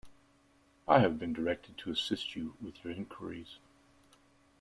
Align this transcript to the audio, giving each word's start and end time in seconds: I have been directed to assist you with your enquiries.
I 0.87 0.97
have 1.01 1.19
been 1.19 1.31
directed 1.31 1.77
to 1.77 1.91
assist 1.91 2.35
you 2.35 2.55
with 2.59 2.83
your 2.83 2.91
enquiries. 2.91 3.59